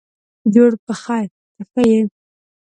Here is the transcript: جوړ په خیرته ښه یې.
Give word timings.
جوړ 0.53 0.71
په 0.85 0.93
خیرته 1.03 1.61
ښه 1.71 1.81
یې. 1.91 2.01